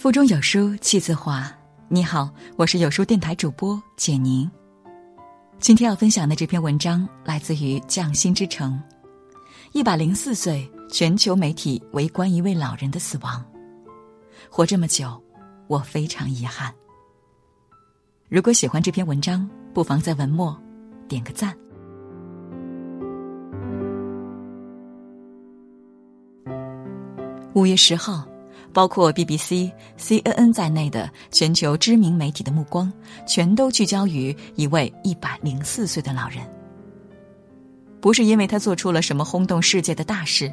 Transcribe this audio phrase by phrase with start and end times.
[0.00, 1.46] 腹中有书气自华。
[1.88, 4.50] 你好，我是有书电台主播简宁。
[5.58, 8.82] 今天要分享的这篇文章来自于匠心之城。
[9.72, 13.44] 一百零四岁，全球媒体围观一位老人的死亡。
[14.48, 15.22] 活这么久，
[15.66, 16.74] 我非常遗憾。
[18.30, 20.58] 如果喜欢这篇文章，不妨在文末
[21.08, 21.54] 点个赞。
[27.52, 28.29] 五月十号。
[28.72, 32.92] 包括 BBC、CNN 在内的全球知名媒体的目光，
[33.26, 36.38] 全都聚焦于一位一百零四岁的老人。
[38.00, 40.52] 不是因为他做出了什么轰动世界的大事，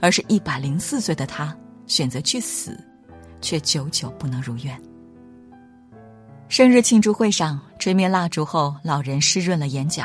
[0.00, 1.54] 而是一百零四岁的他
[1.86, 2.78] 选择去死，
[3.40, 4.80] 却久久不能如愿。
[6.48, 10.04] 生日庆祝会上，吹灭蜡烛后，老人湿润了眼角，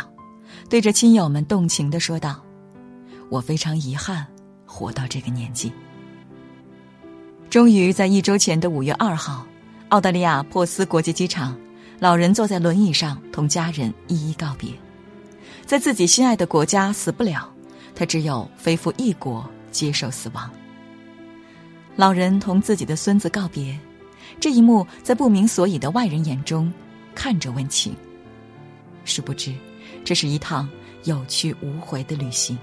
[0.70, 2.43] 对着亲友们动情的说道
[3.29, 4.25] ：“我非常遗憾，
[4.65, 5.71] 活到这个年纪。”
[7.52, 9.46] 终于在一周前的五月二号，
[9.90, 11.54] 澳大利亚珀斯国际机场，
[11.99, 14.71] 老人坐在轮椅上同家人一一告别。
[15.66, 17.52] 在自己心爱的国家死不了，
[17.93, 20.49] 他只有飞赴异国接受死亡。
[21.98, 23.77] 老人同自己的孙子告别，
[24.40, 26.71] 这一幕在不明所以的外人眼中
[27.13, 27.93] 看着温情。
[29.04, 29.54] 殊不知，
[30.05, 30.70] 这是一趟
[31.04, 32.58] 有去无回的旅行。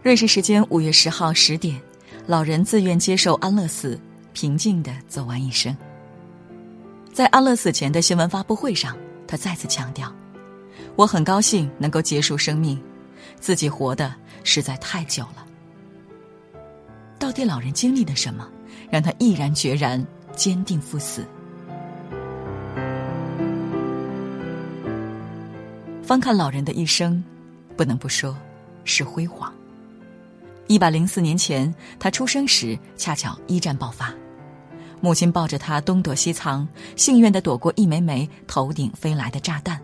[0.00, 1.82] 瑞士时间五月十号十点。
[2.26, 4.00] 老人自愿接受安乐死，
[4.32, 5.76] 平静的走完一生。
[7.12, 10.10] 在安乐死前的新闻发布会上，他再次强调
[10.96, 12.82] ：“我很高兴能够结束生命，
[13.40, 15.46] 自己活的实在太久了。”
[17.20, 18.48] 到底老人经历了什么，
[18.90, 20.02] 让他毅然决然、
[20.34, 21.26] 坚定赴死？
[26.02, 27.22] 翻看老人的一生，
[27.76, 28.34] 不能不说，
[28.84, 29.53] 是辉煌。
[30.66, 34.12] 一百零四年前，他出生时恰巧一战爆发，
[35.00, 36.66] 母亲抱着他东躲西藏，
[36.96, 39.78] 幸运的躲过一枚枚头顶飞来的炸弹。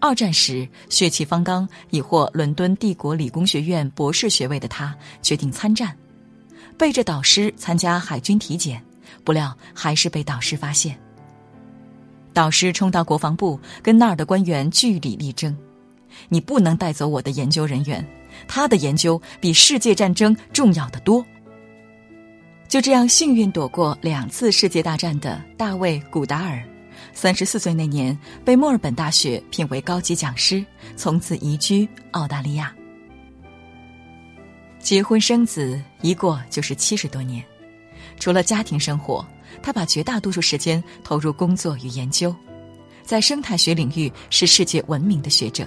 [0.00, 5.96] 二战时血气方刚，已获伦敦帝国理工学院博士学位的他决定参战，
[6.76, 8.82] 背着导师参加海军体检，
[9.22, 10.98] 不料还是被导师发现。
[12.34, 15.56] 导师冲到国防部，跟那儿的官员据理力争
[16.28, 18.04] ：“你不能带走我的研究人员。”
[18.46, 21.24] 他的研究比世界战争重要的多。
[22.68, 26.62] 就这样幸运躲过两次世界大战的大卫·古达尔，
[27.12, 30.64] 三十四岁那年被墨尔本大学聘为高级讲师，
[30.96, 32.74] 从此移居澳大利亚。
[34.80, 37.42] 结婚生子一过就是七十多年，
[38.18, 39.24] 除了家庭生活，
[39.62, 42.34] 他把绝大多数时间投入工作与研究，
[43.04, 45.66] 在生态学领域是世界闻名的学者。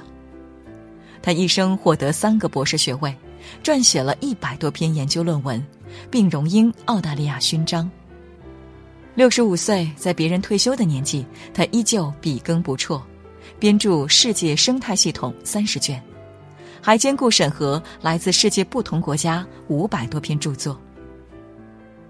[1.22, 3.16] 他一生获得三个博士学位，
[3.64, 5.64] 撰写了一百多篇研究论文，
[6.10, 7.90] 并荣膺澳大利亚勋章。
[9.16, 13.02] 六十五岁，在别人退休的年纪，他依旧笔耕不辍，
[13.60, 16.02] 编著《世界生态系统》三十卷，
[16.82, 20.80] 还兼顾审核来自世界不同国家五百多篇著作。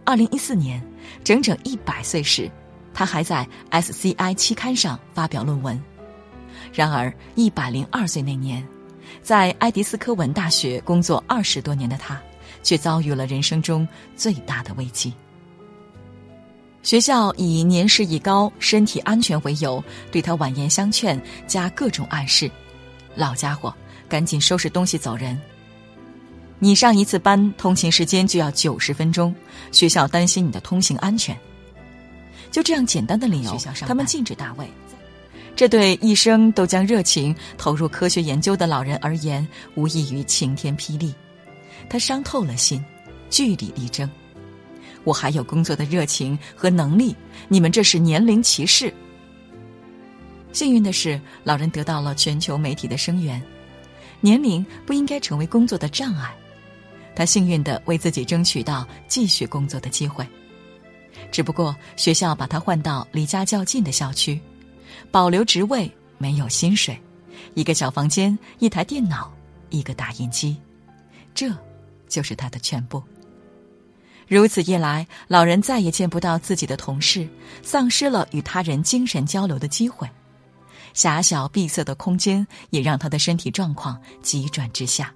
[0.06, 0.84] 二零一四年，
[1.24, 2.50] 整整一百岁时，
[2.94, 5.82] 他还在 SCI 期刊上发表论文。
[6.72, 8.64] 然而，一百零二岁那年。
[9.22, 12.20] 在埃迪斯科文大学工作二十多年的他，
[12.64, 15.14] 却遭遇了人生中最大的危机。
[16.82, 22.50] 学校以年事已高、身体安全为由，对他婉言相劝，加各种暗示
[23.16, 23.74] ：“老家伙，
[24.08, 25.38] 赶紧收拾东西走人！
[26.58, 29.36] 你上一次班通勤时间就要九十分钟，
[29.72, 31.38] 学校担心你的通行安全。”
[32.50, 34.68] 就这样简单的理由，他们禁止大卫。
[35.60, 41.14] 这对一生都将热情投入科学研究的老人而言，无异于晴天霹雳。
[41.90, 42.82] 他伤透了心，
[43.30, 44.10] 据理力争。
[45.04, 47.14] 我还有工作的热情和能力，
[47.50, 48.94] 你们这是年龄歧视。
[50.54, 53.44] 幸运的是，老人得到了全球媒体的声援，
[54.22, 56.34] 年龄不应该成为工作的障碍。
[57.14, 60.26] 他幸运地为自己争取到继续工作的机会，
[61.34, 64.40] 只不过学校把他换到离家较近的校区。
[65.12, 67.00] 保留职位，没有薪水，
[67.54, 69.32] 一个小房间，一台电脑，
[69.70, 70.56] 一个打印机，
[71.34, 71.52] 这，
[72.08, 73.02] 就是他的全部。
[74.28, 77.28] 如此一来，老人再也见不到自己的同事，
[77.64, 80.08] 丧失了与他人精神交流的机会。
[80.94, 85.14] 狭小闭塞的空间也让他的身体状况急转直下。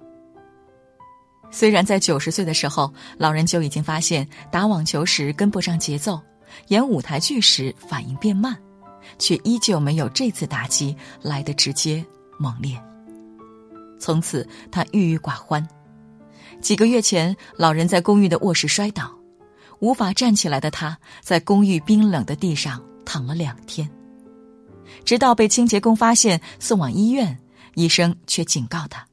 [1.50, 6.20] 虽然在九十岁的时候，老人就已经发现打网球时跟不上节奏，
[6.68, 8.56] 演舞台剧时反应变慢。
[9.18, 12.04] 却依旧没有这次打击来的直接
[12.38, 12.80] 猛烈。
[13.98, 15.66] 从此，他郁郁寡欢。
[16.60, 19.12] 几个月前，老人在公寓的卧室摔倒，
[19.80, 23.90] 无法站起来的他，在公寓冰冷的地上躺了两天，
[25.04, 27.38] 直到被清洁工发现，送往医院。
[27.74, 29.04] 医生却警告他，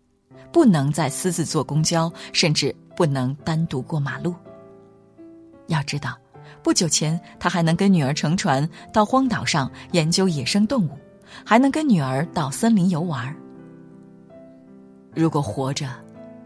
[0.53, 4.35] 不能再私自坐公交，甚至不能单独过马路。
[5.65, 6.15] 要知道，
[6.63, 10.97] 不久前他还能跟女儿乘船到荒岛上研究野生动物，
[11.43, 13.35] 还能跟女儿到森林游玩。
[15.13, 15.89] 如果活着，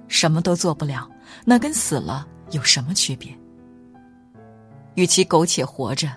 [0.08, 1.10] 什么都做不了，
[1.46, 3.32] 那跟死了有什么区别？
[4.96, 6.10] 与其苟且活着，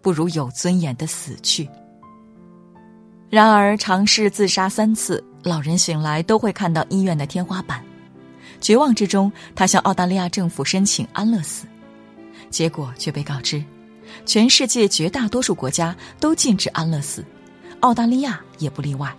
[0.00, 1.68] 不如有尊严的死去。
[3.28, 7.82] 然而，尝试自杀三次，老人醒来都会看到医院的天花板。
[8.60, 11.66] 绝望之中，他向澳大利亚政府申请安乐死，
[12.52, 13.60] 结果却被告知，
[14.24, 17.24] 全世界绝大多数国家都禁止安乐死，
[17.80, 19.12] 澳大利亚也不例外。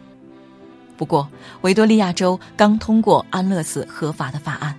[0.96, 1.30] 不过，
[1.62, 4.74] 维多利亚州刚通过安乐死合法的法案，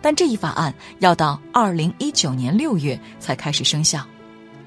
[0.00, 4.02] 但这一法案要到二零一九年六月才开始生效，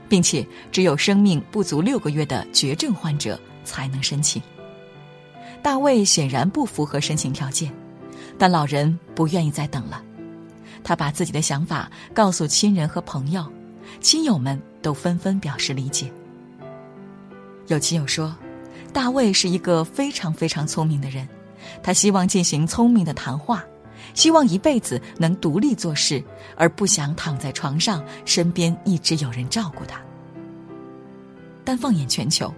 [0.07, 3.39] 并且只有生命不足六个月的绝症患者。
[3.67, 4.41] 才能申请。
[5.61, 7.69] 大卫显然不符合申请条件，
[8.37, 10.01] 但老人不愿意再等了。
[10.87, 13.45] 他把自己的想法告诉亲人和朋友，
[13.99, 16.09] 亲友们都纷纷表示理解。
[17.67, 18.33] 有亲友说，
[18.93, 21.27] 大卫是一个非常非常聪明的人，
[21.83, 23.65] 他希望进行聪明的谈话，
[24.13, 26.23] 希望一辈子能独立做事，
[26.55, 29.99] 而不想躺在床上，身边一直有人照顾他。
[31.65, 32.49] 但放眼全球。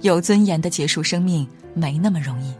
[0.00, 2.50] 有尊严的结束生命没那么容易。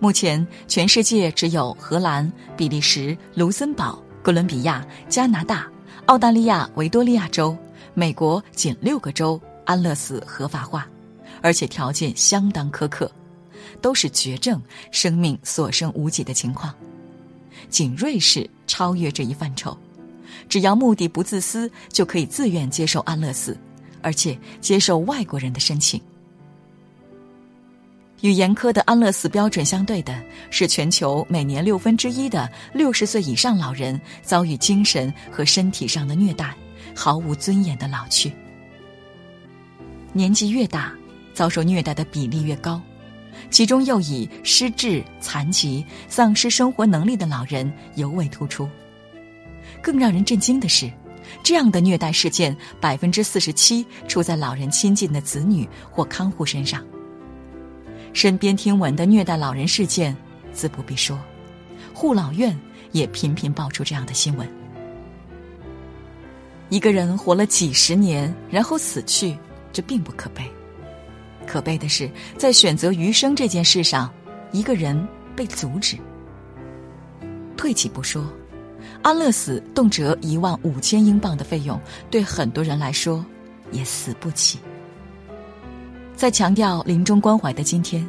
[0.00, 5.70] 目前，全世界只有荷兰、比利时、卢森堡、哥伦比亚、加拿大、
[6.06, 7.56] 澳大利亚维多利亚州、
[7.94, 10.84] 美国仅六个州安乐死合法化，
[11.42, 13.08] 而且条件相当苛刻，
[13.80, 16.74] 都是绝症、生命所剩无几的情况。
[17.70, 19.78] 仅瑞士超越这一范畴，
[20.48, 23.56] 只要目的不自私，就可以自愿接受安乐死，
[24.02, 26.00] 而且接受外国人的申请。
[28.22, 30.18] 与严苛的安乐死标准相对的
[30.50, 36.54] 是，全球每年六分之一的六十岁以上老人遭遇精神和身体上的虐待，
[36.94, 38.32] 毫无尊严的老去。
[40.12, 40.92] 年纪越大，
[41.34, 42.80] 遭受虐待的比例越高，
[43.50, 48.66] 其中又以失智、残疾、丧失生活能力的老人尤为突出。
[49.82, 50.90] 更让人震惊的是，
[51.42, 56.82] 这样的虐待事件百分之四十七出在老人亲近的子女或看护身上。
[58.16, 60.16] 身边听闻的虐待老人事件，
[60.50, 61.20] 自不必说，
[61.92, 62.58] 护老院
[62.92, 64.48] 也频频爆出这样的新闻。
[66.70, 69.36] 一个人活了几十年，然后死去，
[69.70, 70.50] 这并不可悲，
[71.46, 74.10] 可悲的是在选择余生这件事上，
[74.50, 75.98] 一个人被阻止。
[77.54, 78.24] 退起不说，
[79.02, 81.78] 安乐死动辄一万五千英镑的费用，
[82.10, 83.22] 对很多人来说
[83.72, 84.58] 也死不起。
[86.16, 88.08] 在强调临终关怀的今天，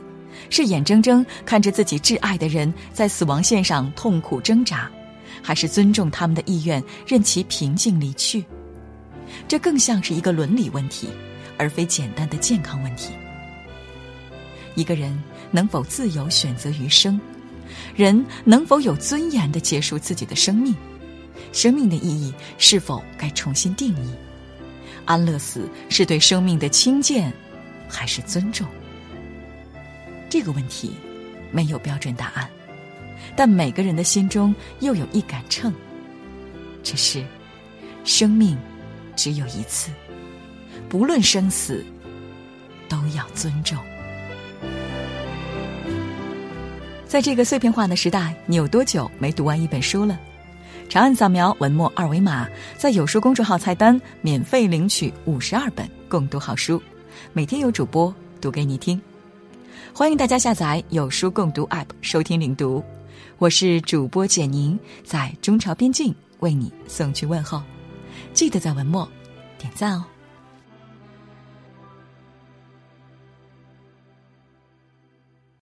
[0.49, 4.89] 是眼睁睁看着自己挚爱的人在死亡线上痛苦挣扎，
[5.41, 8.45] 还是尊重他们的意愿，任其平静离去？
[9.45, 11.09] 这更像是一个伦理问题，
[11.57, 13.11] 而非简单的健康问题。
[14.73, 15.21] 一个人
[15.51, 17.19] 能否自由选择余生？
[17.93, 20.73] 人能否有尊严的结束自己的生命？
[21.51, 24.09] 生命的意义是否该重新定义？
[25.03, 27.33] 安乐死是对生命的轻贱？
[27.87, 28.67] 还是尊重
[30.29, 30.93] 这个问题，
[31.51, 32.49] 没有标准答案，
[33.35, 35.73] 但每个人的心中又有一杆秤。
[36.83, 37.25] 只是，
[38.03, 38.57] 生命
[39.15, 39.89] 只有一次，
[40.89, 41.85] 不论生死，
[42.89, 43.77] 都要尊重。
[47.07, 50.19] 在这个碎片化的时代，你有多久没读完一本书了？
[50.89, 56.81] 长按扫描文末二维码，在有书公众号菜单免费领取五十二本共读好书。
[57.33, 59.01] 每天有主播读给你听，
[59.93, 62.83] 欢迎大家下载有书共读 App 收听领读。
[63.37, 67.61] 我是主播简宁，在中朝边境为你送去问候。
[68.33, 69.07] 记得在文末
[69.57, 70.05] 点赞哦。